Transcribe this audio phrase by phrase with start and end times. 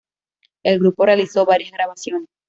[0.63, 2.27] El grupo realizó varias grabaciones.